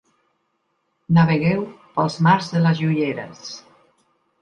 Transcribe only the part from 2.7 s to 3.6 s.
joieres.